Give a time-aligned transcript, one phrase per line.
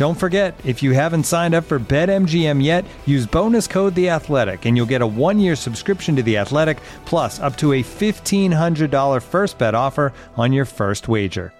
[0.00, 4.64] Don't forget, if you haven't signed up for BetMGM yet, use bonus code The Athletic,
[4.64, 8.90] and you'll get a one-year subscription to The Athletic, plus up to a fifteen hundred
[8.90, 11.52] dollar first bet offer on your first wager.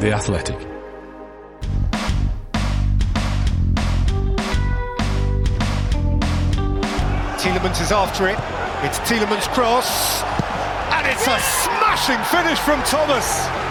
[0.00, 0.58] The Athletic.
[7.38, 8.38] Tielemans is after it.
[8.82, 10.24] It's Tielemans' cross,
[10.90, 13.65] and it's a smashing finish from Thomas.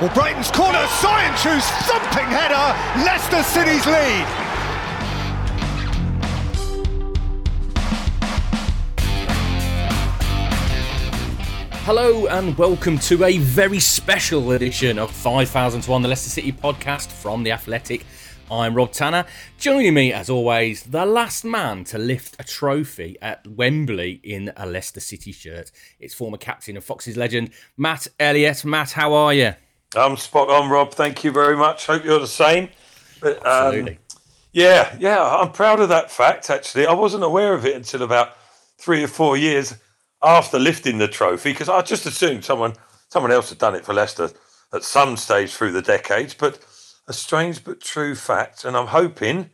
[0.00, 4.24] Well, Brighton's corner, Soyuncu's thumping header, Leicester City's lead.
[11.82, 16.52] Hello and welcome to a very special edition of 5000 to 1, the Leicester City
[16.52, 18.06] podcast from The Athletic.
[18.52, 19.24] I'm Rob Tanner.
[19.58, 24.64] Joining me, as always, the last man to lift a trophy at Wembley in a
[24.64, 25.72] Leicester City shirt.
[25.98, 28.64] It's former captain of Fox's legend, Matt Elliott.
[28.64, 29.54] Matt, how are you?
[29.96, 30.92] I'm spot on, Rob.
[30.92, 31.86] Thank you very much.
[31.86, 32.68] Hope you're the same.
[33.20, 33.98] But, um, Absolutely.
[34.52, 36.86] Yeah, yeah, I'm proud of that fact, actually.
[36.86, 38.36] I wasn't aware of it until about
[38.78, 39.74] three or four years
[40.22, 42.74] after lifting the trophy because I just assumed someone
[43.08, 44.30] someone else had done it for Leicester
[44.72, 46.34] at some stage through the decades.
[46.34, 46.58] But
[47.06, 49.50] a strange but true fact, and I'm hoping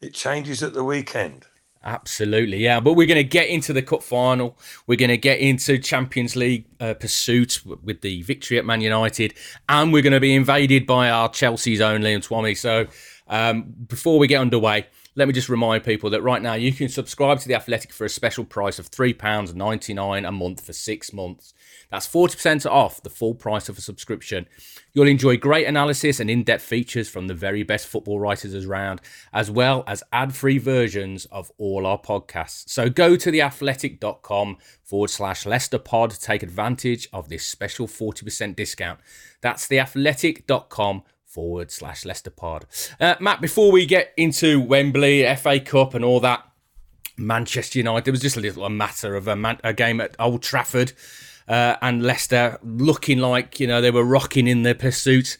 [0.00, 1.46] it changes at the weekend.
[1.84, 2.80] Absolutely, yeah.
[2.80, 4.58] But we're going to get into the cup final.
[4.86, 9.34] We're going to get into Champions League uh, pursuit with the victory at Man United,
[9.68, 12.56] and we're going to be invaded by our Chelsea's own Liam Twomey.
[12.56, 12.86] So,
[13.28, 16.90] um, before we get underway, let me just remind people that right now you can
[16.90, 20.64] subscribe to the Athletic for a special price of three pounds ninety nine a month
[20.64, 21.54] for six months.
[21.90, 24.46] That's forty percent off the full price of a subscription.
[24.92, 29.00] You'll enjoy great analysis and in depth features from the very best football writers around,
[29.32, 32.68] as well as ad free versions of all our podcasts.
[32.68, 39.00] So go to theathletic.com forward slash Leicester Pod take advantage of this special 40% discount.
[39.40, 41.02] That's theathletic.com
[41.36, 42.64] forward slash Leicester Pod.
[42.98, 46.42] Uh, Matt, before we get into Wembley, FA Cup, and all that,
[47.18, 50.16] Manchester United, there was just a little a matter of a, man, a game at
[50.18, 50.94] Old Trafford.
[51.46, 55.36] Uh, and Leicester looking like you know they were rocking in the pursuit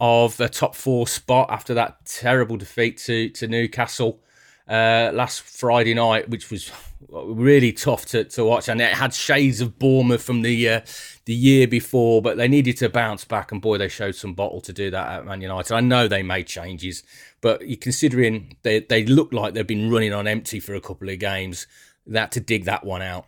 [0.00, 4.21] of the top four spot after that terrible defeat to to Newcastle
[4.68, 6.70] uh, last Friday night, which was
[7.08, 10.80] really tough to, to watch, and it had shades of Bournemouth from the uh,
[11.24, 14.60] the year before, but they needed to bounce back, and boy, they showed some bottle
[14.62, 15.74] to do that at Man United.
[15.74, 17.02] I know they made changes,
[17.40, 21.08] but you considering they they look like they've been running on empty for a couple
[21.08, 21.66] of games,
[22.06, 23.26] that to dig that one out.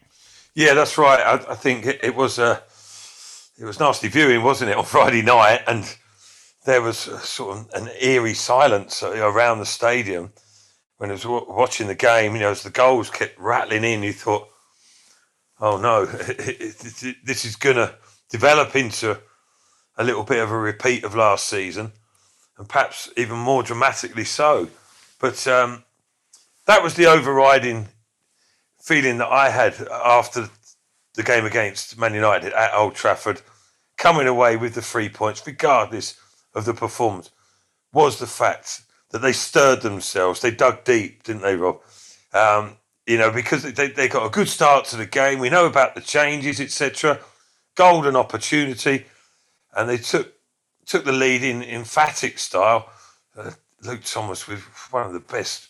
[0.54, 1.20] Yeah, that's right.
[1.20, 2.60] I, I think it, it was uh,
[3.58, 5.62] it was nasty viewing, wasn't it, on Friday night?
[5.66, 5.84] And
[6.64, 10.32] there was a, sort of an eerie silence around the stadium
[10.98, 12.34] when I was watching the game.
[12.34, 14.48] You know, as the goals kept rattling in, you thought,
[15.60, 17.94] "Oh no, this is going to
[18.30, 19.18] develop into
[19.96, 21.92] a little bit of a repeat of last season,
[22.58, 24.68] and perhaps even more dramatically so."
[25.20, 25.84] But um,
[26.66, 27.88] that was the overriding
[28.82, 30.50] feeling that I had after
[31.14, 33.40] the game against Man United at Old Trafford,
[33.96, 36.18] coming away with the three points, regardless
[36.54, 37.30] of the performance,
[37.92, 38.82] was the fact
[39.14, 40.40] that they stirred themselves.
[40.40, 41.80] They dug deep, didn't they, Rob?
[42.32, 45.38] Um, you know, because they, they got a good start to the game.
[45.38, 47.20] We know about the changes, etc.
[47.76, 49.06] Golden opportunity,
[49.76, 50.34] and they took
[50.84, 52.90] took the lead in emphatic style.
[53.36, 53.52] Uh,
[53.82, 55.68] Luke Thomas with one of the best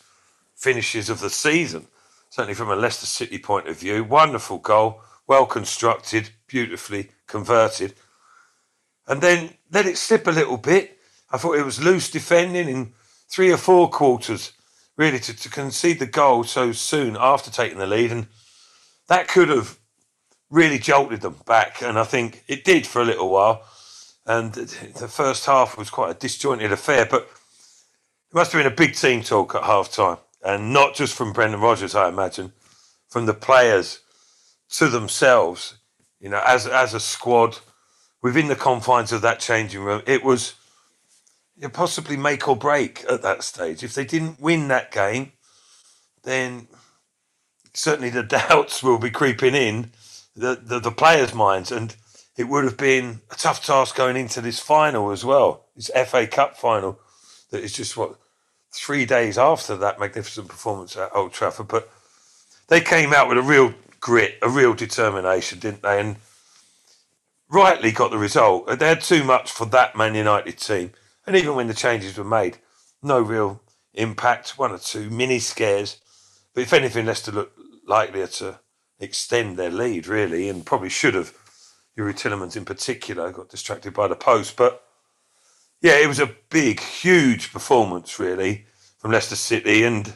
[0.56, 1.87] finishes of the season
[2.35, 4.02] certainly from a Leicester City point of view.
[4.02, 7.94] Wonderful goal, well constructed, beautifully converted.
[9.06, 10.99] And then let it slip a little bit.
[11.31, 12.93] I thought it was loose defending in
[13.29, 14.53] three or four quarters,
[14.97, 18.12] really, to, to concede the goal so soon after taking the lead.
[18.12, 18.26] And
[19.09, 19.79] that could have
[20.50, 21.82] really jolted them back.
[21.82, 23.65] And I think it did for a little while.
[24.26, 27.06] and the first half was quite a disjointed affair.
[27.06, 31.15] But it must have been a big team talk at half time, and not just
[31.15, 32.53] from Brendan Rodgers, I imagine,
[33.09, 34.00] from the players
[34.70, 35.77] to themselves.
[36.20, 37.59] You know, as as a squad
[38.23, 40.55] within the confines of that changing room, it was
[41.73, 43.83] possibly make or break at that stage.
[43.83, 45.33] If they didn't win that game,
[46.25, 46.69] then
[47.73, 49.93] certainly the doubts will be creeping in
[50.37, 51.95] the, the, the players' minds, and
[52.37, 55.67] it would have been a tough task going into this final as well.
[55.77, 56.99] This FA Cup final
[57.51, 58.17] that is just what
[58.73, 61.89] three days after that magnificent performance at Old Trafford, but
[62.69, 66.01] they came out with a real grit, a real determination, didn't they?
[66.01, 66.17] And
[67.49, 68.67] rightly got the result.
[68.79, 70.93] They had too much for that Man United team,
[71.26, 72.59] and even when the changes were made,
[73.03, 73.61] no real
[73.94, 74.59] impact.
[74.59, 75.99] One or two mini scares,
[76.55, 78.61] but if anything, Leicester looked likelier to
[78.99, 81.35] extend their lead, really, and probably should have.
[81.97, 84.56] Youri Tielemans, in particular, got distracted by the post.
[84.56, 84.82] But
[85.81, 88.67] yeah, it was a big, huge performance, really,
[88.99, 89.85] from Leicester City.
[89.85, 90.12] And,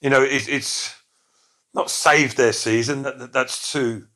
[0.00, 0.94] you know, it, it's
[1.74, 4.06] not saved their season, that, that's too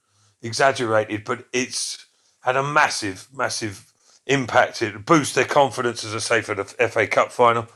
[0.40, 2.06] exaggerated, but it's
[2.40, 3.92] had a massive, massive
[4.26, 4.82] impact.
[4.82, 7.68] It boosts their confidence, as I say, for the FA Cup final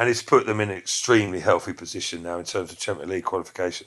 [0.00, 3.24] and it's put them in an extremely healthy position now in terms of Champions League
[3.24, 3.86] qualification.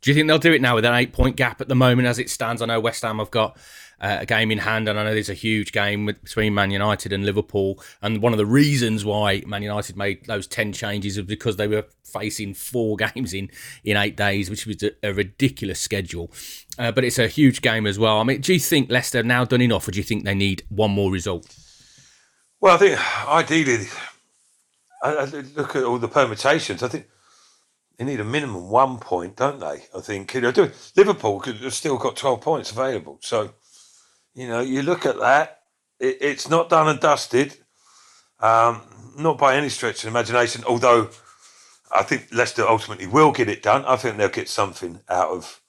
[0.00, 2.08] Do you think they'll do it now with an eight point gap at the moment
[2.08, 2.62] as it stands?
[2.62, 3.58] I know West Ham have got
[4.00, 7.12] uh, a game in hand, and I know there's a huge game between Man United
[7.12, 7.82] and Liverpool.
[8.02, 11.68] And one of the reasons why Man United made those 10 changes is because they
[11.68, 13.50] were facing four games in,
[13.84, 16.30] in eight days, which was a, a ridiculous schedule.
[16.78, 18.18] Uh, but it's a huge game as well.
[18.18, 20.34] I mean, do you think Leicester have now done enough, or do you think they
[20.34, 21.54] need one more result?
[22.60, 23.86] Well, I think ideally
[25.02, 25.24] I, I
[25.56, 26.82] look at all the permutations.
[26.82, 27.06] I think
[27.96, 29.84] they need a minimum one point, don't they?
[29.94, 30.52] I think you know,
[30.96, 33.18] Liverpool have still got twelve points available.
[33.22, 33.54] So
[34.34, 35.60] you know, you look at that.
[35.98, 37.56] It, it's not done and dusted.
[38.40, 38.82] Um,
[39.18, 40.64] not by any stretch of imagination.
[40.66, 41.10] Although
[41.94, 43.84] I think Leicester ultimately will get it done.
[43.84, 45.60] I think they'll get something out of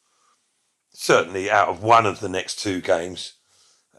[0.94, 3.34] certainly out of one of the next two games,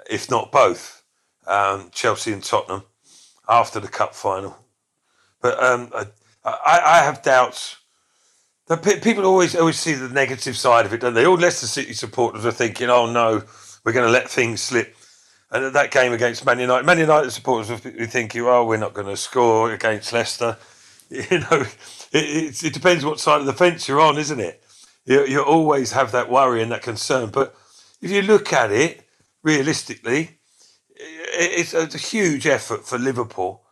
[0.09, 1.03] if not both.
[1.47, 2.85] Um, Chelsea and Tottenham
[3.49, 4.57] after the cup final.
[5.41, 5.91] But um,
[6.45, 7.79] I, I, have doubts.
[9.03, 11.27] People always always see the negative side of it, don't they?
[11.27, 13.43] All Leicester City supporters are thinking, "Oh no,
[13.85, 14.97] we're going to let things slip."
[15.51, 18.95] And at that game against Man United, Man United supporters be thinking, "Oh, we're not
[18.95, 20.57] going to score against Leicester."
[21.11, 21.67] You know,
[22.11, 24.65] it, it, depends what side of the fence you're on, isn't it?
[25.05, 27.29] You, you always have that worry and that concern.
[27.29, 27.55] But
[28.01, 29.07] if you look at it
[29.43, 30.39] realistically,
[30.97, 33.63] it's a huge effort for Liverpool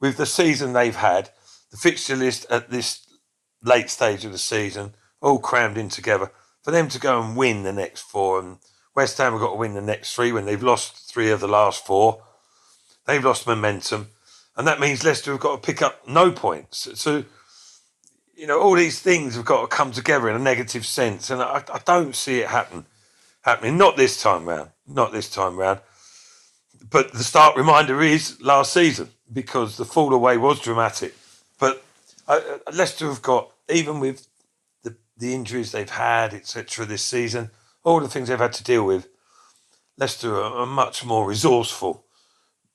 [0.00, 1.30] with the season they've had,
[1.70, 3.06] the fixture list at this
[3.62, 6.30] late stage of the season, all crammed in together,
[6.62, 8.58] for them to go and win the next four, and
[8.98, 11.46] West Ham have got to win the next three when they've lost three of the
[11.46, 12.20] last four,
[13.06, 14.08] they've lost momentum,
[14.56, 16.88] and that means Leicester have got to pick up no points.
[17.00, 17.22] So,
[18.34, 21.40] you know, all these things have got to come together in a negative sense, and
[21.40, 22.86] I, I don't see it happen
[23.42, 23.78] happening.
[23.78, 24.70] Not this time round.
[24.84, 25.78] Not this time round.
[26.90, 31.14] But the stark reminder is last season because the fall away was dramatic.
[31.60, 31.84] But
[32.26, 34.26] uh, uh, Leicester have got, even with
[34.82, 37.52] the, the injuries they've had, etc., this season,
[37.84, 39.08] all the things they've had to deal with,
[39.96, 42.04] Leicester are a much more resourceful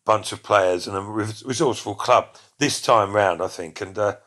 [0.05, 3.79] bunch of players and a resourceful club this time round, I think.
[3.81, 4.17] And uh,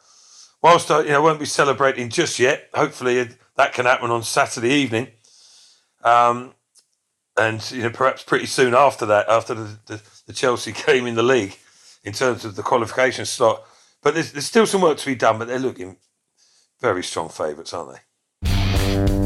[0.63, 4.71] whilst I you know, won't be celebrating just yet, hopefully that can happen on Saturday
[4.71, 5.09] evening.
[6.03, 6.55] Um,
[7.37, 11.15] and you know, perhaps pretty soon after that, after the, the, the Chelsea game in
[11.15, 11.59] the league,
[12.05, 13.65] in terms of the qualification slot.
[14.03, 15.97] But there's, there's still some work to be done, but they're looking
[16.81, 17.99] very strong favourites, aren't
[18.43, 19.26] they?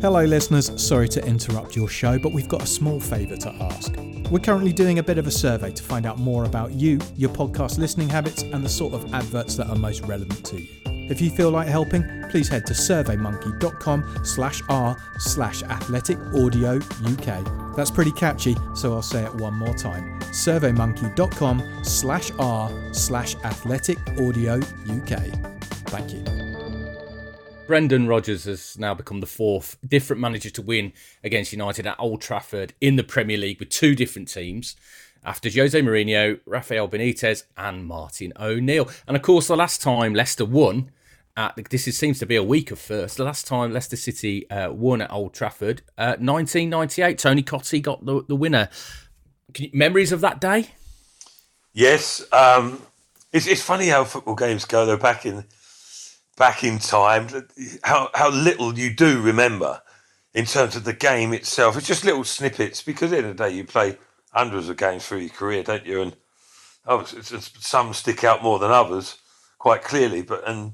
[0.00, 0.72] Hello, listeners.
[0.82, 3.94] Sorry to interrupt your show, but we've got a small favour to ask.
[4.30, 7.28] We're currently doing a bit of a survey to find out more about you, your
[7.28, 10.68] podcast listening habits, and the sort of adverts that are most relevant to you.
[11.10, 17.76] If you feel like helping, please head to surveymonkey.com slash r slash athletic audio UK.
[17.76, 20.18] That's pretty catchy, so I'll say it one more time.
[20.20, 24.54] surveymonkey.com slash r slash athletic audio
[24.88, 25.18] UK.
[25.90, 26.39] Thank you.
[27.70, 32.20] Brendan Rodgers has now become the fourth different manager to win against United at Old
[32.20, 34.74] Trafford in the Premier League with two different teams
[35.24, 38.90] after Jose Mourinho, Rafael Benitez, and Martin O'Neill.
[39.06, 40.90] And of course, the last time Leicester won,
[41.36, 43.18] at, this is, seems to be a week of first.
[43.18, 48.04] The last time Leicester City uh, won at Old Trafford, uh, 1998, Tony Cottee got
[48.04, 48.68] the, the winner.
[49.56, 50.70] You, memories of that day?
[51.72, 52.82] Yes, um,
[53.32, 54.84] it's, it's funny how football games go.
[54.86, 55.44] Though back in
[56.40, 57.28] back in time,
[57.82, 59.82] how how little you do remember
[60.32, 61.76] in terms of the game itself.
[61.76, 63.98] It's just little snippets because at the end of the day you play
[64.32, 66.00] hundreds of games through your career, don't you?
[66.00, 66.16] And
[66.86, 69.18] oh, it's, it's, some stick out more than others,
[69.58, 70.22] quite clearly.
[70.22, 70.72] But and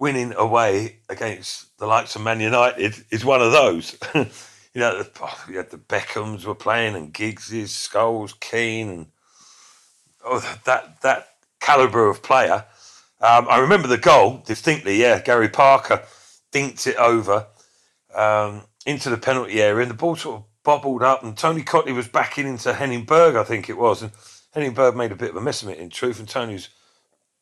[0.00, 3.96] winning away against the likes of Man United is one of those.
[4.16, 4.26] you
[4.80, 9.06] know, oh, you had the Beckhams were playing and Giggses, Scholes, Keane, and
[10.24, 11.28] oh, that that
[11.60, 12.64] caliber of player
[13.22, 15.00] um, I remember the goal distinctly.
[15.00, 16.02] Yeah, Gary Parker
[16.52, 17.46] dinked it over
[18.14, 21.94] um, into the penalty area, and the ball sort of bobbled up, and Tony Cottee
[21.94, 24.10] was backing into Henning Berg, I think it was, and
[24.52, 26.68] Henning Berg made a bit of a mess of it in truth, and Tony's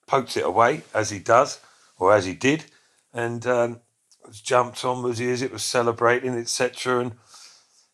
[0.07, 1.61] poked it away as he does,
[1.99, 2.67] or as he did,
[3.15, 3.81] and um,
[4.27, 7.01] was jumped on as he as it was celebrating, etc.
[7.01, 7.13] And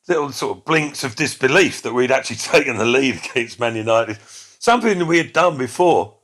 [0.09, 4.19] little sort of blinks of disbelief that we'd actually taken the lead against Man United,
[4.59, 6.17] something we had done before,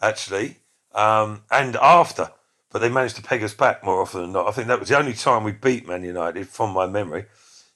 [0.00, 0.59] actually
[0.94, 2.30] um, and after.
[2.72, 4.46] But they managed to peg us back more often than not.
[4.46, 7.26] I think that was the only time we beat Man United, from my memory,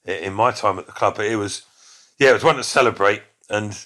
[0.04, 1.16] in my time at the club.
[1.16, 1.62] But it was,
[2.16, 3.23] yeah, it was one to celebrate.
[3.50, 3.76] And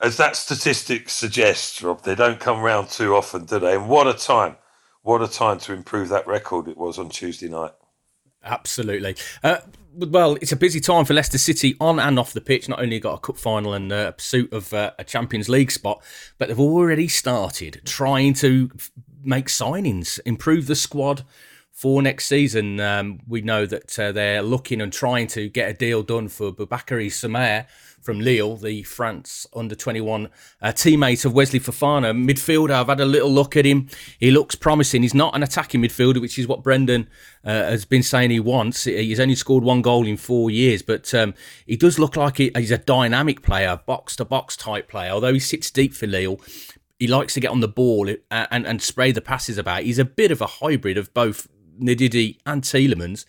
[0.00, 3.76] as that statistic suggests, Rob, they don't come round too often, do they?
[3.76, 4.56] And what a time!
[5.02, 7.72] What a time to improve that record it was on Tuesday night.
[8.44, 9.16] Absolutely.
[9.42, 9.58] Uh,
[9.94, 12.68] well, it's a busy time for Leicester City on and off the pitch.
[12.68, 15.70] Not only got a cup final and uh, a pursuit of uh, a Champions League
[15.70, 16.02] spot,
[16.38, 18.70] but they've already started trying to
[19.22, 21.24] make signings, improve the squad
[21.72, 22.78] for next season.
[22.78, 26.52] Um, we know that uh, they're looking and trying to get a deal done for
[26.52, 27.66] Boubakary Soumaré
[28.00, 30.28] from Lille, the France under 21
[30.60, 32.12] uh, teammate of Wesley Fofana.
[32.12, 33.88] Midfielder, I've had a little look at him.
[34.18, 35.02] He looks promising.
[35.02, 37.08] He's not an attacking midfielder, which is what Brendan
[37.44, 38.84] uh, has been saying he wants.
[38.84, 41.34] He's only scored one goal in four years, but um,
[41.66, 45.12] he does look like he's a dynamic player, box to box type player.
[45.12, 46.40] Although he sits deep for Lille,
[46.98, 49.82] he likes to get on the ball uh, and, and spray the passes about.
[49.82, 51.48] He's a bit of a hybrid of both
[51.80, 53.24] Ndidi and Tielemans,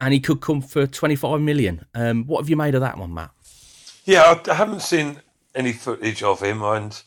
[0.00, 1.84] and he could come for 25 million.
[1.94, 3.30] Um, what have you made of that one, Matt?
[4.04, 5.20] Yeah, I haven't seen
[5.54, 7.00] any footage of him, and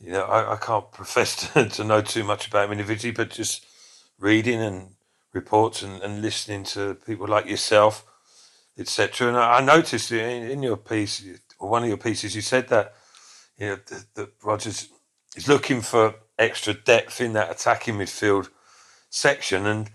[0.00, 3.30] you know, I, I can't profess to, to, know too much about him individually, but
[3.30, 3.64] just
[4.18, 4.90] reading and
[5.32, 8.04] reports and, and listening to people like yourself,
[8.78, 9.28] etc.
[9.28, 11.24] And I, I noticed in, in, your piece,
[11.58, 12.94] or one of your pieces, you said that
[13.56, 14.88] you know that, that Rodgers
[15.36, 18.48] is looking for extra depth in that attacking midfield
[19.10, 19.90] section, and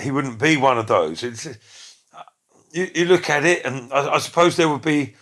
[0.00, 1.22] he wouldn't be one of those.
[1.22, 1.46] It's,
[2.72, 5.14] you, you look at it, and I, I suppose there would be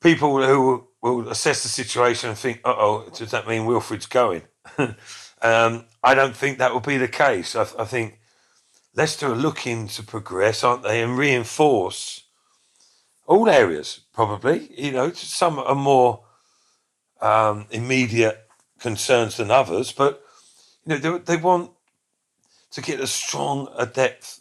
[0.00, 4.42] people who will assess the situation and think, uh oh, does that mean Wilfred's going?
[4.78, 7.56] um, I don't think that will be the case.
[7.56, 8.20] I, I, think
[8.94, 12.24] Leicester are looking to progress, aren't they, and reinforce
[13.26, 14.70] all areas, probably.
[14.76, 16.24] You know, some are more
[17.20, 18.46] um, immediate
[18.78, 20.22] concerns than others, but,
[20.84, 21.72] you know, they, they want
[22.72, 24.40] to get as strong a depth,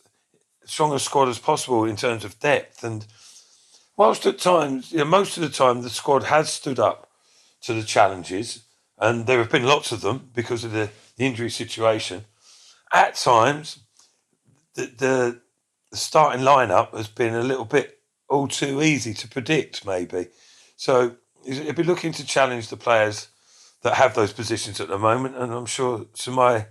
[0.66, 2.84] strong a squad as possible in terms of depth.
[2.84, 3.06] And
[3.98, 7.10] whilst at times, you know, most of the time, the squad has stood up
[7.62, 8.64] to the challenges,
[8.98, 12.26] and there have been lots of them because of the, the injury situation.
[12.94, 13.80] At times,
[14.76, 15.42] the, the,
[15.92, 20.28] the starting lineup has been a little bit all too easy to predict, maybe.
[20.78, 21.16] So
[21.46, 23.28] he'll be looking to challenge the players
[23.82, 26.68] that have those positions at the moment, and I'm sure Soumaré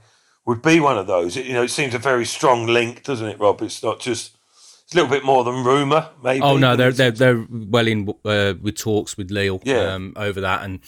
[0.47, 1.37] would be one of those.
[1.37, 3.63] It, you know, it seems a very strong link, doesn't it, Rob?
[3.63, 4.37] It's not just
[4.85, 6.43] it's a little bit more than rumor, maybe.
[6.43, 9.95] Oh no, they're they're they're well in uh, with talks with Lille yeah.
[9.95, 10.81] um, over that, and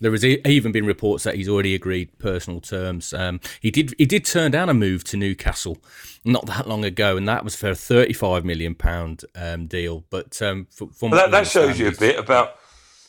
[0.00, 3.14] there has even been reports that he's already agreed personal terms.
[3.14, 5.78] Um, he did he did turn down a move to Newcastle
[6.24, 10.04] not that long ago, and that was for a thirty five million pound um, deal.
[10.10, 12.56] But um, from that, that shows you a bit about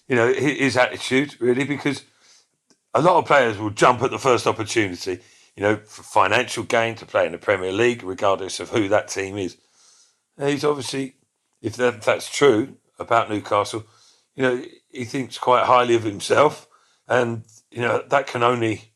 [0.08, 2.04] you know his attitude, really, because
[2.94, 5.22] a lot of players will jump at the first opportunity
[5.56, 9.08] you know, for financial gain to play in the Premier League, regardless of who that
[9.08, 9.58] team is.
[10.40, 11.16] he's obviously,
[11.62, 13.86] if that, that's true about Newcastle,
[14.36, 16.68] you know, he thinks quite highly of himself,
[17.08, 18.92] and you know that can only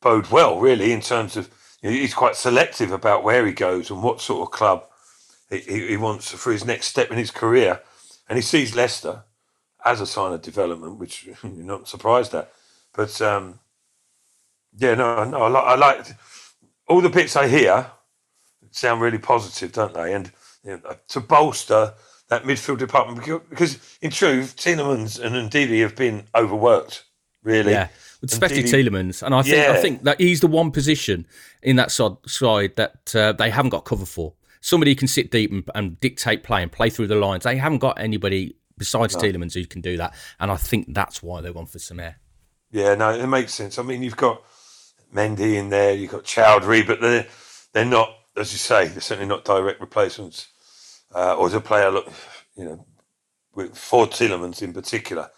[0.00, 1.50] bode well, really, in terms of
[1.82, 4.84] you know, he's quite selective about where he goes and what sort of club
[5.50, 7.80] he, he wants for his next step in his career,
[8.28, 9.24] and he sees Leicester
[9.84, 12.52] as a sign of development, which you're not surprised at.
[12.92, 13.59] But um,
[14.76, 16.06] yeah, no, no, I like, I like
[16.88, 17.90] all the bits I hear
[18.70, 20.14] sound really positive, don't they?
[20.14, 20.30] And
[20.64, 21.94] you know, to bolster
[22.28, 27.04] that midfield department, because in truth, Tielemans and Ndidi have been overworked,
[27.42, 27.72] really.
[27.72, 27.88] Yeah,
[28.22, 29.72] especially Ndidi, Tielemans, and I think yeah.
[29.72, 31.26] I think that he's the one position
[31.62, 34.34] in that side that uh, they haven't got cover for.
[34.60, 37.44] Somebody can sit deep and, and, dictate play and play through the lines.
[37.44, 39.22] They haven't got anybody besides no.
[39.22, 42.16] Tielemans who can do that, and I think that's why they've gone for Soumaré.
[42.70, 43.78] Yeah, no, it makes sense.
[43.78, 44.42] I mean, you've got
[45.14, 47.26] Mendy in there, you've got Choudhury, but they're
[47.72, 50.48] they're not, as you say, they're certainly not direct replacements.
[51.14, 52.12] Uh, or as a player, look,
[52.56, 52.86] you know,
[53.54, 55.30] with, for Tielemans in particular.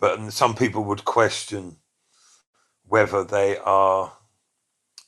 [0.00, 1.78] But some people would question
[2.86, 4.12] whether they are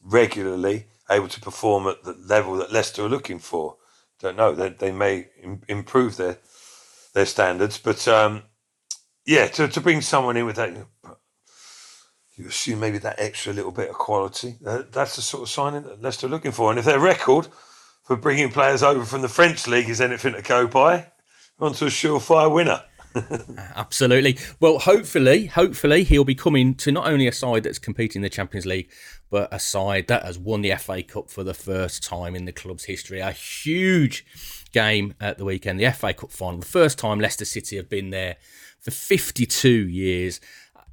[0.05, 3.77] regularly able to perform at the level that Leicester are looking for.
[4.21, 4.55] Don't know.
[4.55, 6.39] They, they may Im- improve their
[7.15, 8.43] their standards, but um,
[9.27, 10.77] yeah, to, to bring someone in with that
[12.40, 14.56] you assume maybe that extra little bit of quality.
[14.64, 16.70] Uh, that's the sort of signing that Leicester are looking for.
[16.70, 17.49] And if their record
[18.04, 21.06] for bringing players over from the French league is anything to go by,
[21.61, 22.82] onto a surefire winner.
[23.76, 24.38] Absolutely.
[24.59, 28.30] Well, hopefully, hopefully he'll be coming to not only a side that's competing in the
[28.30, 28.90] Champions League,
[29.30, 32.52] but a side that has won the FA Cup for the first time in the
[32.52, 33.20] club's history.
[33.20, 34.25] A huge
[34.73, 36.61] game at the weekend, the FA Cup final.
[36.61, 38.37] The first time Leicester City have been there
[38.80, 40.40] for 52 years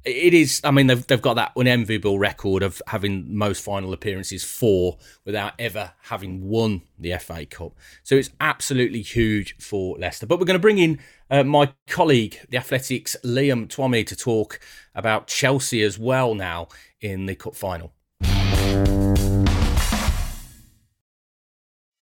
[0.04, 0.60] it is.
[0.64, 5.54] I mean, they've they've got that unenviable record of having most final appearances four without
[5.58, 7.72] ever having won the FA Cup.
[8.02, 10.26] So it's absolutely huge for Leicester.
[10.26, 10.98] But we're going to bring in
[11.30, 14.60] uh, my colleague, the Athletics Liam Twomey, to talk
[14.94, 16.68] about Chelsea as well now
[17.00, 17.92] in the cup final.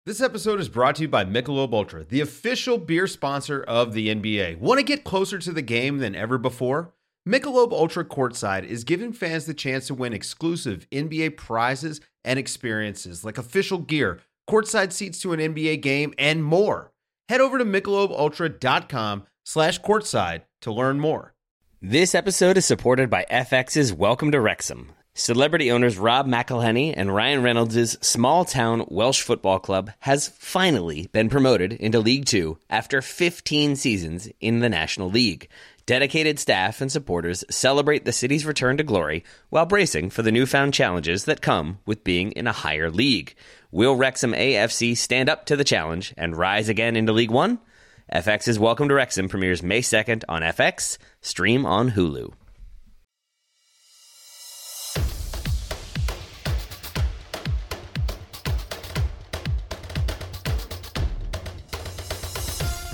[0.06, 4.08] This episode is brought to you by Michelob Ultra, the official beer sponsor of the
[4.08, 4.58] NBA.
[4.58, 6.92] Want to get closer to the game than ever before?
[7.26, 13.24] Michelob Ultra Courtside is giving fans the chance to win exclusive NBA prizes and experiences
[13.24, 16.92] like official gear, courtside seats to an NBA game, and more.
[17.30, 21.32] Head over to michelobultra.com slash courtside to learn more.
[21.80, 24.92] This episode is supported by FX's Welcome to Wrexham.
[25.16, 31.28] Celebrity owners Rob McElhenney and Ryan Reynolds' small town Welsh football club has finally been
[31.28, 35.48] promoted into League Two after 15 seasons in the National League.
[35.86, 40.72] Dedicated staff and supporters celebrate the city's return to glory while bracing for the newfound
[40.72, 43.34] challenges that come with being in a higher league.
[43.70, 47.58] Will Wrexham AFC stand up to the challenge and rise again into League One?
[48.10, 52.32] FX's Welcome to Wrexham premieres May 2nd on FX, stream on Hulu.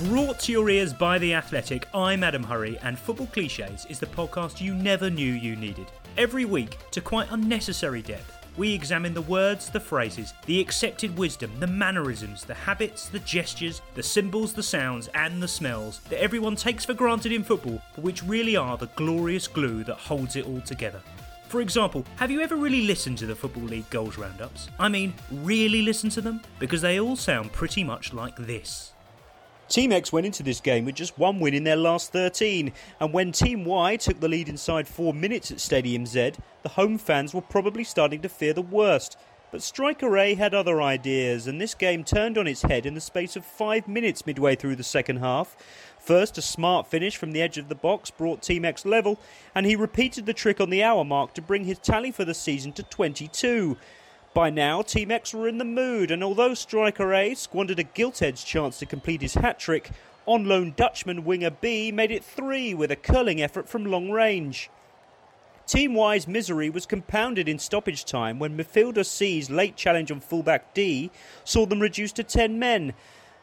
[0.05, 4.07] Brought to your ears by The Athletic, I'm Adam Hurrey, and Football Cliches is the
[4.07, 5.85] podcast you never knew you needed.
[6.17, 11.51] Every week, to quite unnecessary depth, we examine the words, the phrases, the accepted wisdom,
[11.59, 16.55] the mannerisms, the habits, the gestures, the symbols, the sounds, and the smells that everyone
[16.55, 20.47] takes for granted in football, but which really are the glorious glue that holds it
[20.47, 21.01] all together.
[21.47, 24.67] For example, have you ever really listened to the Football League goals roundups?
[24.79, 26.41] I mean, really listened to them?
[26.57, 28.93] Because they all sound pretty much like this.
[29.71, 33.13] Team X went into this game with just one win in their last 13, and
[33.13, 37.33] when Team Y took the lead inside four minutes at Stadium Z, the home fans
[37.33, 39.17] were probably starting to fear the worst.
[39.49, 42.99] But Striker A had other ideas, and this game turned on its head in the
[42.99, 45.55] space of five minutes midway through the second half.
[45.97, 49.21] First, a smart finish from the edge of the box brought Team X level,
[49.55, 52.33] and he repeated the trick on the hour mark to bring his tally for the
[52.33, 53.77] season to 22.
[54.33, 58.21] By now, Team X were in the mood, and although striker A squandered a gilt
[58.21, 59.91] edged chance to complete his hat trick,
[60.25, 64.69] on loan Dutchman winger B made it three with a curling effort from long range.
[65.67, 70.73] Team Y's misery was compounded in stoppage time when midfielder C's late challenge on fullback
[70.73, 71.11] D
[71.43, 72.93] saw them reduced to 10 men.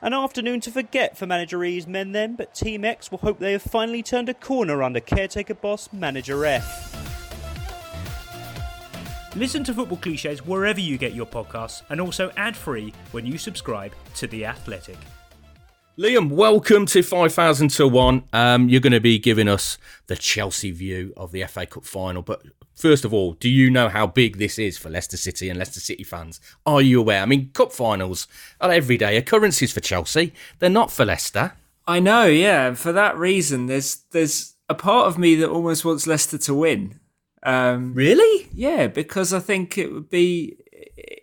[0.01, 3.53] An afternoon to forget for manager E's men then, but Team X will hope they
[3.53, 6.98] have finally turned a corner under caretaker boss manager F.
[9.37, 13.37] Listen to Football Cliches wherever you get your podcasts and also ad free when you
[13.37, 14.97] subscribe to The Athletic.
[15.99, 18.25] Liam, welcome to 5000 to 1.
[18.33, 22.23] Um, you're going to be giving us the Chelsea view of the FA Cup final.
[22.23, 22.43] But
[22.75, 25.81] first of all, do you know how big this is for Leicester City and Leicester
[25.81, 26.41] City fans?
[26.65, 27.21] Are you aware?
[27.21, 28.29] I mean, cup finals
[28.63, 30.33] are everyday occurrences for Chelsea.
[30.59, 31.53] They're not for Leicester.
[31.87, 32.73] I know, yeah.
[32.73, 36.99] For that reason, there's there's a part of me that almost wants Leicester to win.
[37.43, 38.49] Um, really?
[38.53, 40.57] Yeah, because I think it would be.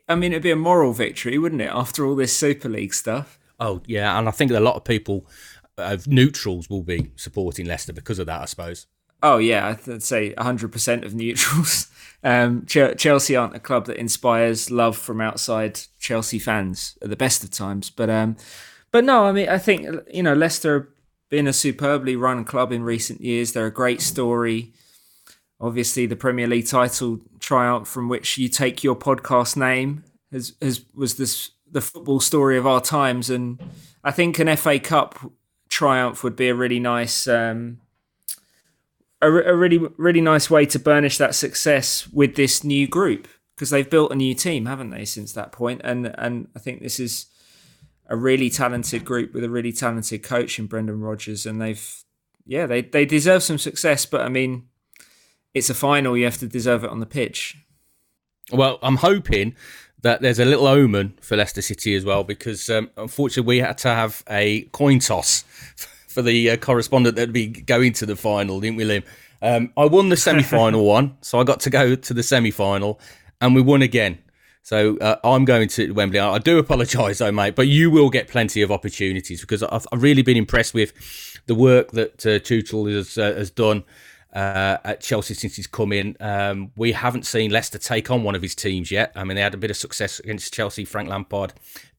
[0.07, 1.71] I mean, it'd be a moral victory, wouldn't it?
[1.71, 3.39] After all this Super League stuff.
[3.59, 5.27] Oh yeah, and I think a lot of people,
[5.77, 8.41] uh, neutrals, will be supporting Leicester because of that.
[8.41, 8.87] I suppose.
[9.23, 11.87] Oh yeah, I'd say 100% of neutrals.
[12.23, 17.15] Um, Ch- Chelsea aren't a club that inspires love from outside Chelsea fans at the
[17.15, 18.35] best of times, but um,
[18.91, 20.87] but no, I mean, I think you know Leicester have
[21.29, 23.51] been a superbly run club in recent years.
[23.51, 24.73] They're a great story.
[25.65, 30.85] Obviously, the Premier League title triumph from which you take your podcast name has, has
[30.93, 33.59] was this the football story of our times, and
[34.03, 35.19] I think an FA Cup
[35.69, 37.27] triumph would be a really nice.
[37.27, 37.79] Um,
[39.21, 43.69] a, a really really nice way to burnish that success with this new group because
[43.69, 45.55] they've built a new team, haven't they, since that?
[45.59, 47.25] And and I think this is
[48.07, 52.03] a really talented group with a really talented coach in Brendan Rodgers, and they've
[52.45, 54.05] yeah they they deserve some success.
[54.05, 54.67] But I mean,
[55.55, 57.57] it's a final; you have to deserve it on the pitch.
[58.51, 59.55] Well, I'm hoping
[60.01, 63.79] that there's a little omen for Leicester City as well, because um, unfortunately we had
[63.79, 65.41] to have a coin toss
[66.07, 69.03] for the uh, correspondent that'd be going to the final, didn't we, Liam?
[69.41, 72.99] Um, I won the semi-final one, so I got to go to the semi-final,
[73.41, 74.19] and we won again.
[74.61, 76.19] So uh, I'm going to Wembley.
[76.19, 80.01] I do apologise, though, mate, but you will get plenty of opportunities because I've, I've
[80.01, 80.91] really been impressed with
[81.45, 83.83] the work that uh, Tuchel has uh, has done
[84.35, 86.17] uh, at Chelsea since he's come in.
[86.19, 89.13] Um, we haven't seen Leicester take on one of his teams yet.
[89.15, 91.53] I mean, they had a bit of success against Chelsea, Frank Lampard,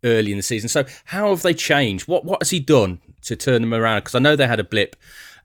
[0.05, 0.69] early in the season.
[0.69, 2.07] So how have they changed?
[2.07, 4.01] What what has he done to turn them around?
[4.01, 4.97] Because I know they had a blip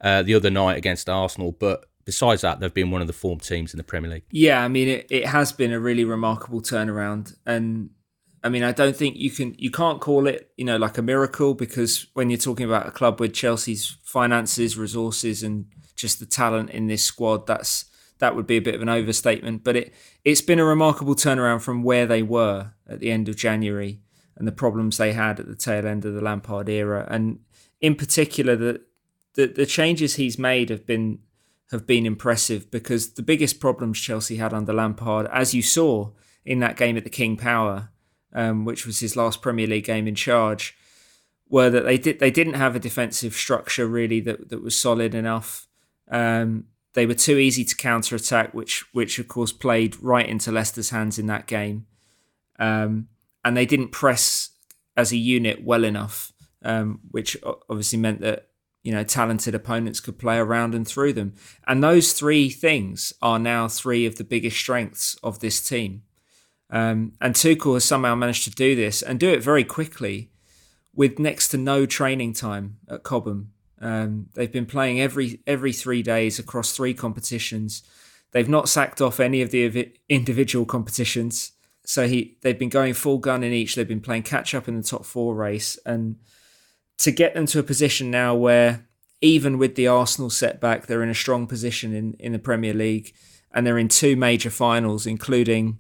[0.01, 3.39] uh, the other night against Arsenal, but besides that, they've been one of the form
[3.39, 4.23] teams in the Premier League.
[4.30, 7.36] Yeah, I mean, it, it has been a really remarkable turnaround.
[7.45, 7.91] And
[8.43, 11.01] I mean, I don't think you can, you can't call it, you know, like a
[11.01, 15.67] miracle because when you're talking about a club with Chelsea's finances, resources, and
[16.01, 17.85] just the talent in this squad, that's,
[18.19, 19.63] that would be a bit of an overstatement.
[19.63, 19.93] But it,
[20.25, 24.01] it's been a remarkable turnaround from where they were at the end of January
[24.35, 27.07] and the problems they had at the tail end of the Lampard era.
[27.09, 27.39] And
[27.79, 28.81] in particular, the,
[29.35, 31.19] the, the changes he's made have been
[31.71, 36.11] have been impressive because the biggest problems Chelsea had under Lampard, as you saw
[36.43, 37.91] in that game at the King Power,
[38.33, 40.75] um, which was his last Premier League game in charge,
[41.49, 45.15] were that they did they didn't have a defensive structure really that, that was solid
[45.15, 45.67] enough.
[46.12, 50.52] Um, they were too easy to counter attack, which which of course played right into
[50.52, 51.88] Leicester's hands in that game,
[52.60, 53.08] um,
[53.43, 54.50] and they didn't press
[54.97, 57.38] as a unit well enough, um, which
[57.69, 58.52] obviously meant that
[58.84, 61.34] you know, talented opponents could play around and through them.
[61.67, 66.04] And those three things are now three of the biggest strengths of this team.
[66.69, 70.32] Um, and Tuchel has somehow managed to do this and do it very quickly
[70.95, 73.52] with next to no training time at Cobham.
[73.82, 77.84] Um, they've been playing every every three days across three competitions.
[78.32, 81.52] They've not sacked off any of the individual competitions.
[81.84, 83.76] So he they've been going full gun in each.
[83.76, 86.17] They've been playing catch up in the top four race and
[87.00, 88.86] to get them to a position now where
[89.22, 93.13] even with the Arsenal setback, they're in a strong position in, in the Premier League
[93.52, 95.80] and they're in two major finals, including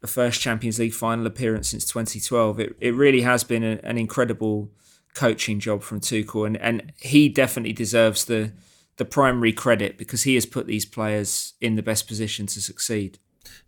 [0.00, 2.60] the first Champions League final appearance since 2012.
[2.60, 4.70] It, it really has been a, an incredible
[5.14, 8.52] coaching job from Tuchel, and, and he definitely deserves the
[8.96, 13.18] the primary credit because he has put these players in the best position to succeed.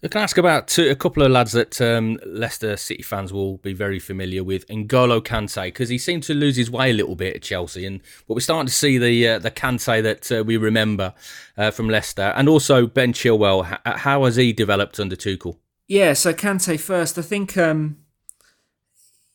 [0.04, 3.56] I can ask about two, a couple of lads that um, Leicester City fans will
[3.58, 4.66] be very familiar with.
[4.66, 8.00] N'Golo Kante, because he seemed to lose his way a little bit at Chelsea, and
[8.26, 11.14] but we're starting to see the uh, the Kante that uh, we remember
[11.56, 13.80] uh, from Leicester, and also Ben Chilwell.
[13.86, 15.56] How has he developed under Tuchel?
[15.88, 17.16] Yeah, so Kante first.
[17.18, 17.98] I think um,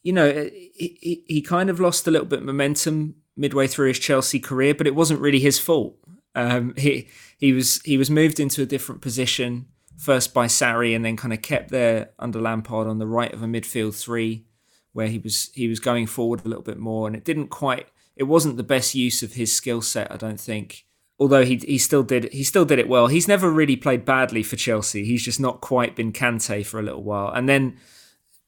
[0.07, 3.89] you know he, he, he kind of lost a little bit of momentum midway through
[3.89, 5.97] his Chelsea career, but it wasn't really his fault.
[6.33, 9.65] Um, he he was he was moved into a different position
[9.97, 13.43] first by Sarri and then kind of kept there under Lampard on the right of
[13.43, 14.45] a midfield three,
[14.93, 17.87] where he was he was going forward a little bit more, and it didn't quite.
[18.15, 20.85] It wasn't the best use of his skill set, I don't think.
[21.19, 23.07] Although he he still did he still did it well.
[23.07, 25.03] He's never really played badly for Chelsea.
[25.03, 27.77] He's just not quite been Kante for a little while, and then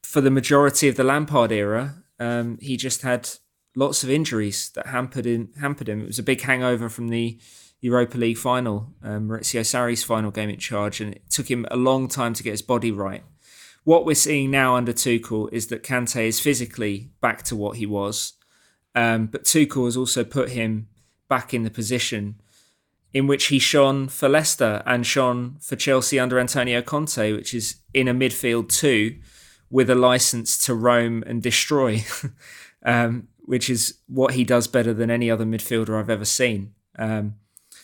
[0.09, 3.29] for the majority of the Lampard era, um, he just had
[3.75, 5.51] lots of injuries that hampered him.
[5.61, 6.01] Hampered him.
[6.01, 7.39] It was a big hangover from the
[7.79, 11.77] Europa League final, um, Maurizio Sarri's final game in charge, and it took him a
[11.77, 13.23] long time to get his body right.
[13.83, 17.85] What we're seeing now under Tuchel is that Kante is physically back to what he
[17.85, 18.33] was,
[18.95, 20.87] um, but Tuchel has also put him
[21.29, 22.41] back in the position
[23.13, 27.75] in which he shone for Leicester and shone for Chelsea under Antonio Conte, which is
[27.93, 29.19] in a midfield two
[29.69, 32.03] with a license to roam and destroy,
[32.85, 36.73] um, which is what he does better than any other midfielder I've ever seen.
[36.97, 37.35] Um,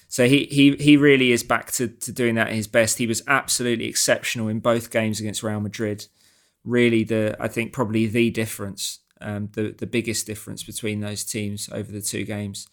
[0.08, 2.98] so he, he he really is back to, to doing that at his best.
[2.98, 6.08] He was absolutely exceptional in both games against Real Madrid.
[6.64, 11.70] Really, the I think probably the difference, um, the the biggest difference between those teams
[11.72, 12.68] over the two games.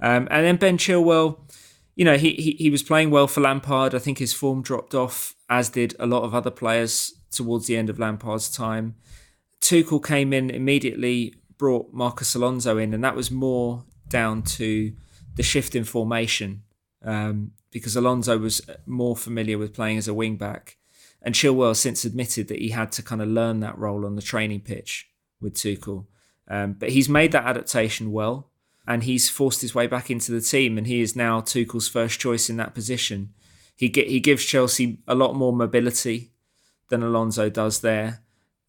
[0.00, 1.38] Um, and then Ben Chilwell,
[1.96, 3.94] you know, he, he he was playing well for Lampard.
[3.94, 7.76] I think his form dropped off, as did a lot of other players towards the
[7.76, 8.96] end of Lampard's time.
[9.60, 14.92] Tuchel came in immediately, brought Marcos Alonso in, and that was more down to
[15.36, 16.62] the shift in formation
[17.04, 20.76] um, because Alonso was more familiar with playing as a wing back.
[21.22, 24.22] And Chilwell since admitted that he had to kind of learn that role on the
[24.22, 25.08] training pitch
[25.40, 26.06] with Tuchel.
[26.46, 28.50] Um, but he's made that adaptation well
[28.86, 32.20] and he's forced his way back into the team and he is now Tuchel's first
[32.20, 33.32] choice in that position.
[33.74, 36.32] He get, he gives Chelsea a lot more mobility
[36.88, 38.20] than Alonso does there.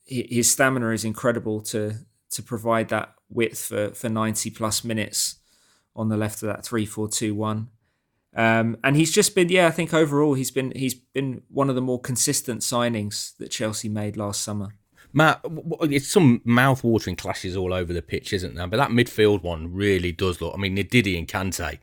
[0.06, 1.96] His stamina is incredible to
[2.32, 5.38] to provide that width for, for 90 plus minutes
[5.96, 7.68] on the left of that 3-4-2-1.
[8.36, 11.76] Um, and he's just been, yeah, I think overall he's been he's been one of
[11.76, 14.76] the more consistent signings that Chelsea made last summer.
[15.16, 15.42] Matt,
[15.82, 18.68] it's some mouth-watering clashes all over the pitch, isn't there?
[18.68, 20.54] But that midfield one really does look.
[20.54, 21.80] I mean, Ndidi and Kante.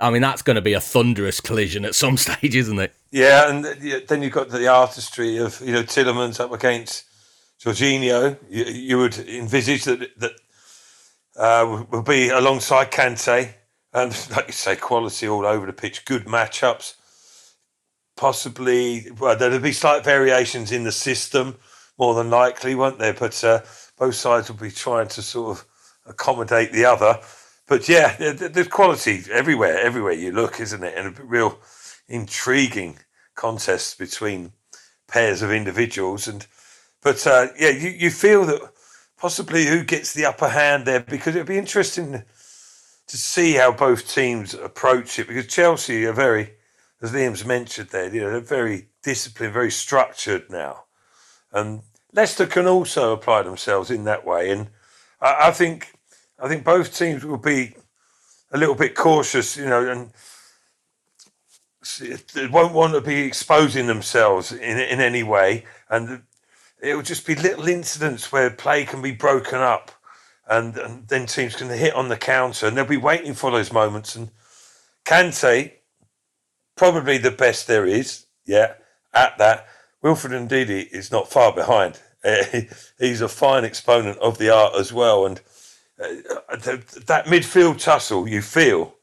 [0.00, 2.94] I mean, that's going to be a thunderous collision at some stage, isn't it?
[3.10, 7.04] Yeah, and then you've got the artistry of you know Tielemans up against
[7.60, 8.38] Jorginho.
[8.48, 10.32] You, you would envisage that that
[11.36, 13.54] uh, will be alongside Kante
[13.92, 16.94] and like you say, quality all over the pitch, good matchups.
[18.16, 21.56] Possibly, well, there'll be slight variations in the system,
[21.98, 23.14] more than likely, won't there?
[23.14, 23.60] But uh,
[23.98, 25.66] both sides will be trying to sort of
[26.06, 27.18] accommodate the other.
[27.66, 30.96] But yeah, there's quality everywhere, everywhere you look, isn't it?
[30.96, 31.58] And a real
[32.08, 32.98] intriguing
[33.34, 34.52] contest between
[35.06, 36.28] pairs of individuals.
[36.28, 36.46] And
[37.02, 38.72] but uh, yeah, you, you feel that
[39.18, 42.22] possibly who gets the upper hand there because it'd be interesting
[43.08, 46.54] to see how both teams approach it because Chelsea are very,
[47.02, 50.84] as Liam's mentioned there, you know, they're very disciplined, very structured now.
[51.52, 51.82] And
[52.12, 54.50] Leicester can also apply themselves in that way.
[54.50, 54.68] And
[55.20, 55.92] I, I think
[56.38, 57.74] I think both teams will be
[58.52, 60.10] a little bit cautious, you know, and
[62.34, 65.64] they won't want to be exposing themselves in in any way.
[65.88, 66.22] And
[66.80, 69.90] it will just be little incidents where play can be broken up
[70.48, 73.72] and, and then teams can hit on the counter, and they'll be waiting for those
[73.72, 74.16] moments.
[74.16, 74.30] And
[75.04, 75.72] Kante,
[76.76, 78.74] probably the best there is, yeah,
[79.12, 79.66] at that.
[80.02, 82.00] Wilfred Ndidi is not far behind.
[82.98, 85.40] he's a fine exponent of the art as well, and
[86.00, 86.08] uh,
[87.06, 88.94] that midfield tussle you feel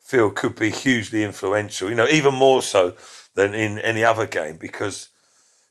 [0.00, 1.88] feel could be hugely influential.
[1.88, 2.94] You know, even more so
[3.34, 5.08] than in any other game because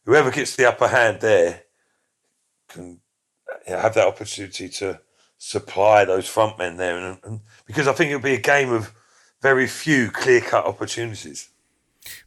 [0.06, 1.64] whoever gets the upper hand there
[2.68, 3.00] can
[3.68, 5.00] you know, have that opportunity to
[5.38, 8.94] supply those front men there, and, and because I think it'll be a game of
[9.42, 11.50] very few clear cut opportunities.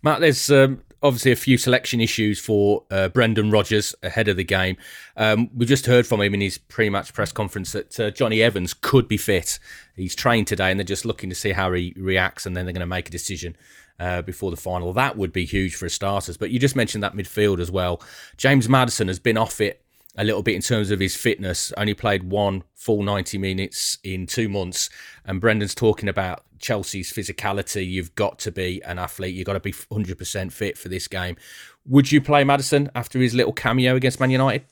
[0.02, 4.45] Matt, there's um, obviously a few selection issues for uh, Brendan Rodgers ahead of the
[4.45, 4.79] game.
[5.19, 8.73] Um, we just heard from him in his pre-match press conference that uh, Jonny Evans
[8.73, 9.59] could be fit.
[9.95, 12.73] He's trained today, and they're just looking to see how he reacts, and then they're
[12.73, 13.57] going to make a decision.
[13.97, 16.37] Uh, before the final, that would be huge for starters.
[16.37, 18.03] But you just mentioned that midfield as well.
[18.37, 19.85] James Maddison has been off it
[20.17, 21.73] a little bit in terms of his fitness.
[21.77, 24.90] Only played one full 90 minutes in two months.
[25.25, 27.88] And Brendan's talking about Chelsea's physicality.
[27.88, 29.35] You've got to be an athlete.
[29.35, 31.37] You've got to be 100% fit for this game.
[31.87, 34.64] Would you play Maddison after his little cameo against Man United?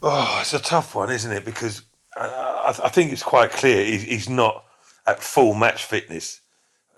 [0.00, 1.44] Oh, it's a tough one, isn't it?
[1.44, 1.82] Because
[2.16, 4.64] I, I think it's quite clear he's not
[5.06, 6.40] at full match fitness.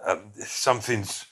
[0.07, 1.25] Um, something's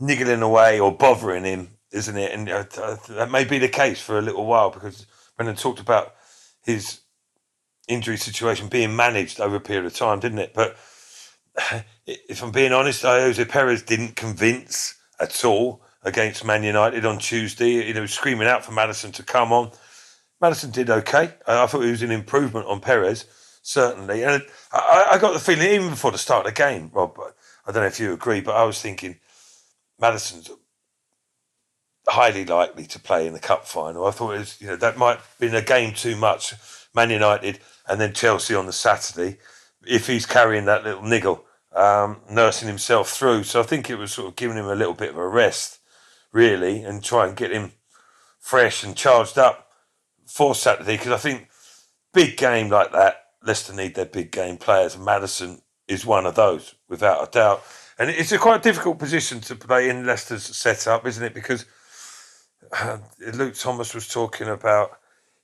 [0.00, 2.32] niggling away or bothering him, isn't it?
[2.32, 6.14] And uh, that may be the case for a little while because Brendan talked about
[6.64, 7.00] his
[7.86, 10.52] injury situation being managed over a period of time, didn't it?
[10.52, 10.76] But
[12.06, 17.86] if I'm being honest, Ayoze Perez didn't convince at all against Man United on Tuesday.
[17.86, 19.70] You know, screaming out for Maddison to come on.
[20.40, 21.34] Maddison did okay.
[21.46, 23.26] I thought it was an improvement on Perez,
[23.62, 24.24] certainly.
[24.24, 27.18] And I, I got the feeling, even before the start of the game, Rob,
[27.66, 29.16] I don't know if you agree, but I was thinking
[29.98, 30.50] Maddison's
[32.08, 34.06] highly likely to play in the cup final.
[34.06, 36.54] I thought it was, you know, that might have been a game too much.
[36.94, 39.38] Man United and then Chelsea on the Saturday,
[39.86, 43.44] if he's carrying that little niggle, um, nursing himself through.
[43.44, 45.80] So I think it was sort of giving him a little bit of a rest,
[46.32, 47.72] really, and try and get him
[48.38, 49.68] fresh and charged up
[50.26, 50.96] for Saturday.
[50.96, 51.48] Because I think
[52.12, 56.34] big game like that, Leicester need their big game players, and Maddison is one of
[56.34, 57.62] those, without a doubt.
[57.98, 61.34] and it's a quite difficult position to play in Leicester's setup, isn't it?
[61.34, 61.66] Because
[62.72, 62.98] uh,
[63.34, 64.92] Luke Thomas was talking about,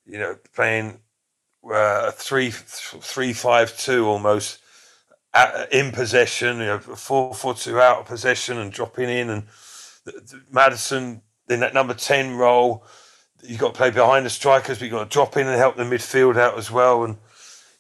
[0.06, 1.00] you know, playing
[1.72, 4.60] uh, three three five two almost
[5.34, 9.44] at, in possession, you know, four four two out of possession and dropping in, and
[10.50, 12.84] Maddison in that number ten role.
[13.42, 15.76] You've got to play behind the strikers, but you've got to drop in and help
[15.76, 17.16] the midfield out as well, and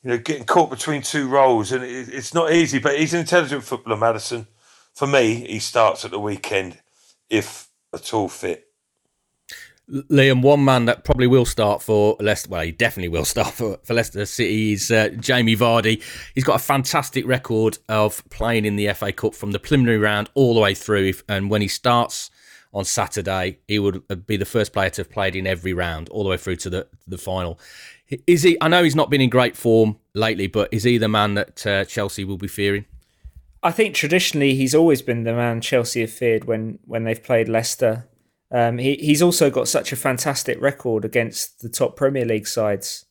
[0.02, 2.78] you know, getting caught between two roles, and it, it's not easy.
[2.78, 4.46] But he's an intelligent footballer, Maddison.
[4.94, 6.78] For me, he starts at the weekend,
[7.28, 8.65] if at all fit.
[9.88, 13.78] Liam, one man that probably will start for Leicester, well, he definitely will start for,
[13.84, 16.02] for Leicester City is uh, Jamie Vardy.
[16.34, 20.28] He's got a fantastic record of playing in the FA Cup from the preliminary round
[20.34, 21.12] all the way through.
[21.28, 22.30] And when he starts
[22.74, 26.08] on Saturday, he would uh, be the first player to have played in every round
[26.08, 27.58] all the way through to the, the final.
[28.26, 28.56] Is he?
[28.60, 31.66] I know he's not been in great form lately, but is he the man that
[31.66, 32.84] uh, Chelsea will be fearing?
[33.62, 37.48] I think traditionally he's always been the man Chelsea have feared when when they've played
[37.48, 38.06] Leicester
[38.50, 43.06] um, he he's also got such a fantastic record against the top Premier League sides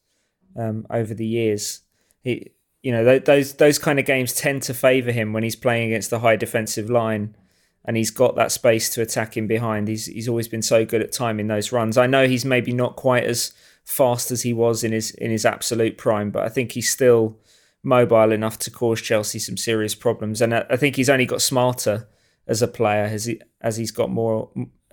[0.55, 1.81] um, over the years.
[2.21, 5.87] He, you know, those those kind of games tend to favour him when he's playing
[5.87, 7.35] against the high defensive line,
[7.83, 9.87] and he's got that space to attack in behind.
[9.87, 11.97] He's he's always been so good at timing those runs.
[11.97, 13.51] I know he's maybe not quite as
[13.83, 17.39] fast as he was in his in his absolute prime, but I think he's still
[17.83, 20.41] mobile enough to cause Chelsea some serious problems.
[20.41, 22.07] And I, I think he's only got smarter
[22.47, 24.49] as a player as he as he's got more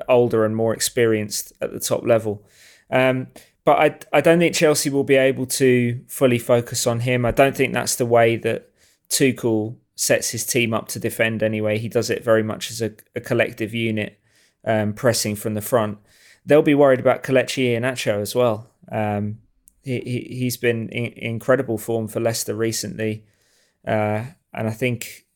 [0.08, 2.44] older and more experienced at the top level.
[2.90, 3.28] Um,
[3.64, 7.24] but I, I don't think Chelsea will be able to fully focus on him.
[7.24, 8.70] I don't think that's the way that
[9.08, 11.78] Tuchel sets his team up to defend anyway.
[11.78, 14.18] He does it very much as a, a collective unit,
[14.64, 15.98] um, pressing from the front.
[16.44, 18.68] They'll be worried about Kelechi Iheanacho as well.
[18.90, 19.38] Um,
[19.84, 23.24] he, he, he's been in incredible form for Leicester recently.
[23.86, 25.26] Uh, and I think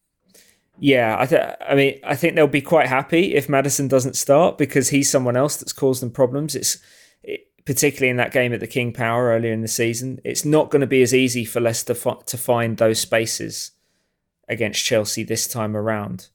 [0.79, 4.59] yeah, I, th- I mean, I think they'll be quite happy if Maddison doesn't start
[4.59, 6.55] because he's someone else that's caused them problems.
[6.55, 6.79] It's
[7.23, 10.21] it, particularly in that game at the King Power earlier in the season.
[10.25, 13.73] It's not going to be as easy for Leicester to find those spaces
[14.49, 16.29] against Chelsea this time around.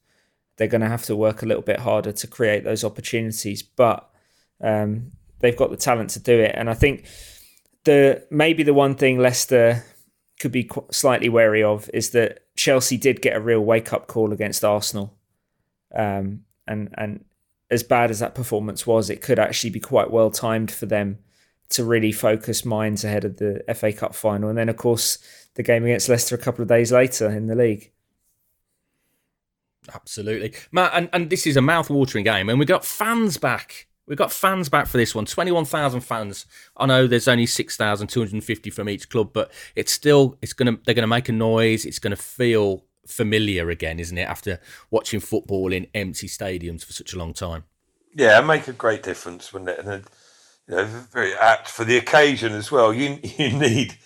[0.56, 4.10] They're going to have to work a little bit harder to create those opportunities, but
[4.60, 6.54] um, they've got the talent to do it.
[6.54, 7.06] And I think
[7.84, 9.84] the maybe the one thing Leicester
[10.42, 14.32] could be slightly wary of is that Chelsea did get a real wake up call
[14.32, 15.16] against Arsenal,
[15.94, 17.24] um, and and
[17.70, 21.18] as bad as that performance was, it could actually be quite well timed for them
[21.68, 25.18] to really focus minds ahead of the FA Cup final, and then of course
[25.54, 27.92] the game against Leicester a couple of days later in the league.
[29.94, 34.18] Absolutely, Matt, and, and this is a mouth-watering game, and we got fans back We've
[34.18, 35.26] got fans back for this one.
[35.26, 36.46] 21,000 fans.
[36.76, 40.94] I know there's only 6,250 from each club, but it's still it's going to they're
[40.94, 41.84] going to make a noise.
[41.84, 44.28] It's going to feel familiar again, isn't it?
[44.28, 44.60] After
[44.90, 47.64] watching football in empty stadiums for such a long time.
[48.14, 49.78] Yeah, it make a great difference, wouldn't it?
[49.84, 50.04] And
[50.68, 52.92] you know, very apt for the occasion as well.
[52.92, 53.96] You you need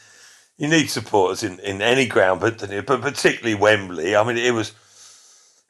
[0.59, 4.15] you need supporters in, in any ground, but but particularly Wembley.
[4.15, 4.73] I mean, it was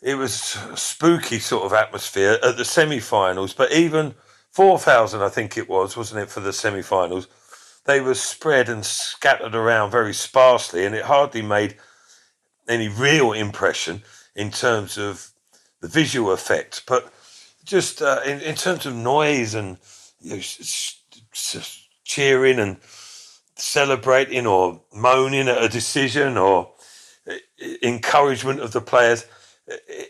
[0.02, 0.32] it was
[0.74, 3.54] spooky sort of atmosphere at the semi-finals.
[3.54, 4.14] But even
[4.50, 7.28] four thousand, I think it was, wasn't it, for the semi-finals?
[7.84, 11.76] They were spread and scattered around very sparsely, and it hardly made
[12.68, 14.02] any real impression
[14.34, 15.30] in terms of
[15.80, 16.82] the visual effect.
[16.86, 17.12] But
[17.64, 19.78] just uh, in, in terms of noise and
[20.20, 20.42] you know,
[22.04, 22.76] cheering and
[23.56, 26.72] celebrating or moaning at a decision or
[27.28, 27.34] uh,
[27.82, 29.26] encouragement of the players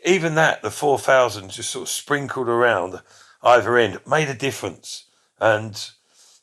[0.04, 3.00] even that, the 4,000 just sort of sprinkled around
[3.42, 5.04] either end made a difference.
[5.40, 5.90] And,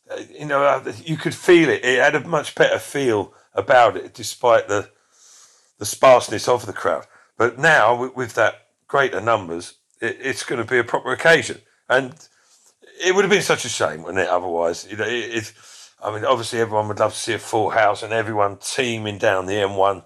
[0.10, 1.84] uh, you know, uh, you could feel it.
[1.84, 4.89] It had a much better feel about it, despite the,
[5.78, 7.06] the sparseness of the crowd.
[7.38, 11.60] But now, with, with that greater numbers, it, it's going to be a proper occasion.
[11.89, 12.13] And
[13.04, 14.88] it would have been such a shame, wouldn't it, otherwise?
[14.89, 15.54] You know, it, it,
[16.04, 19.45] I mean, obviously, everyone would love to see a full house and everyone teaming down
[19.45, 20.04] the M1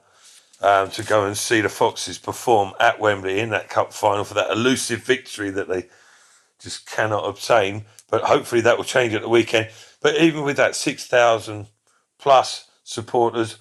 [0.62, 4.34] um, to go and see the Foxes perform at Wembley in that cup final for
[4.34, 5.88] that elusive victory that they
[6.60, 7.86] just cannot obtain.
[8.10, 9.70] But hopefully that will change at the weekend.
[10.02, 11.68] But even with that 6,000
[12.18, 13.58] plus supporters,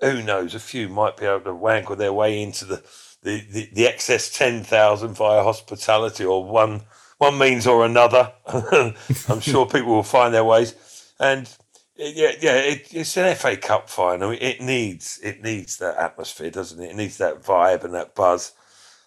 [0.00, 2.82] who knows, a few might be able to wangle their way into the,
[3.22, 6.82] the, the, the excess 10,000 via hospitality or one,
[7.18, 8.32] one means or another.
[8.46, 10.74] I'm sure people will find their ways.
[11.18, 11.48] And
[11.96, 14.30] yeah, yeah, it, it's an FA Cup final.
[14.32, 16.90] It needs it needs that atmosphere, doesn't it?
[16.90, 18.52] It needs that vibe and that buzz.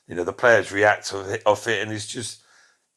[0.07, 2.41] You know, the players react off it, off it and it's just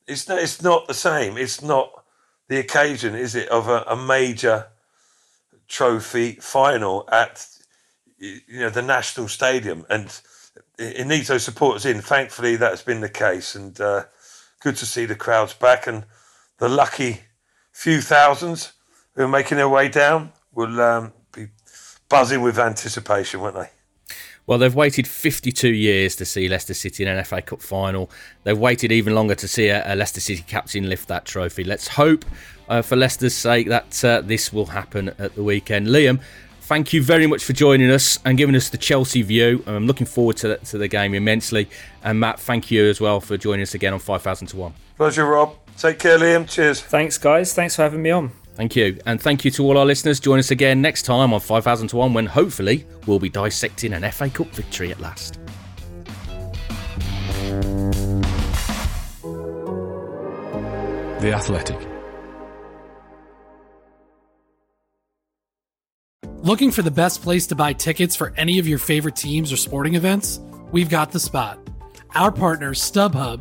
[0.07, 1.37] it's not it's not the same.
[1.37, 2.05] It's not
[2.49, 4.69] the occasion, is it, of a, a major
[5.67, 7.47] trophy final at
[8.19, 10.21] you know the national stadium and
[10.79, 12.01] it, it needs those supporters in.
[12.01, 14.05] Thankfully, that's been the case, and uh,
[14.61, 16.05] good to see the crowds back and
[16.59, 17.23] the lucky
[17.73, 18.73] few thousands
[19.15, 21.49] who are making their way down will um, be
[22.09, 23.71] buzzing with anticipation, won't they?
[24.47, 28.11] Well, they've waited 52 years to see Leicester City in an FA Cup final.
[28.43, 31.63] They've waited even longer to see a, a Leicester City captain lift that trophy.
[31.63, 32.25] Let's hope,
[32.69, 35.87] uh, for Leicester's sake, that uh, this will happen at the weekend.
[35.87, 36.21] Liam,
[36.63, 39.63] thank you very much for joining us and giving us the Chelsea view.
[39.69, 41.69] I'm looking forward to the, to the game immensely.
[42.03, 44.73] And Matt, thank you as well for joining us again on 5000 to 1.
[44.97, 45.55] Pleasure, Rob.
[45.77, 46.49] Take care, Liam.
[46.49, 46.81] Cheers.
[46.81, 47.55] Thanks, guys.
[47.55, 48.33] Thanks for having me on.
[48.61, 48.99] Thank you.
[49.07, 50.21] And thank you to all our listeners.
[50.21, 54.03] Join us again next time on 5000 to 1 when hopefully we'll be dissecting an
[54.13, 55.39] FA Cup victory at last.
[61.23, 61.79] The Athletic.
[66.43, 69.57] Looking for the best place to buy tickets for any of your favorite teams or
[69.57, 70.39] sporting events?
[70.71, 71.59] We've got the spot.
[72.15, 73.41] Our partner, StubHub,